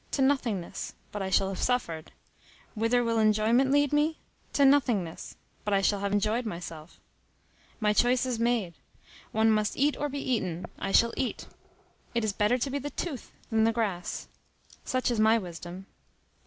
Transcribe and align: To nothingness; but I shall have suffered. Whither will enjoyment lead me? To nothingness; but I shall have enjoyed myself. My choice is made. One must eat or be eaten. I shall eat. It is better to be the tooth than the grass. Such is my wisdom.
To 0.13 0.23
nothingness; 0.23 0.95
but 1.11 1.21
I 1.21 1.29
shall 1.29 1.49
have 1.49 1.61
suffered. 1.61 2.11
Whither 2.73 3.03
will 3.03 3.19
enjoyment 3.19 3.69
lead 3.69 3.93
me? 3.93 4.17
To 4.53 4.65
nothingness; 4.65 5.35
but 5.63 5.75
I 5.75 5.83
shall 5.83 5.99
have 5.99 6.11
enjoyed 6.11 6.43
myself. 6.43 6.99
My 7.79 7.93
choice 7.93 8.25
is 8.25 8.39
made. 8.39 8.73
One 9.31 9.51
must 9.51 9.77
eat 9.77 9.95
or 9.95 10.09
be 10.09 10.19
eaten. 10.19 10.65
I 10.79 10.91
shall 10.91 11.13
eat. 11.15 11.45
It 12.15 12.23
is 12.23 12.33
better 12.33 12.57
to 12.57 12.69
be 12.71 12.79
the 12.79 12.89
tooth 12.89 13.31
than 13.51 13.63
the 13.63 13.71
grass. 13.71 14.27
Such 14.83 15.11
is 15.11 15.19
my 15.19 15.37
wisdom. 15.37 15.85